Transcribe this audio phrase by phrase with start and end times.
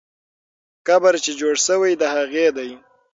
[0.87, 2.69] قبر چې جوړ سوی، د هغې دی.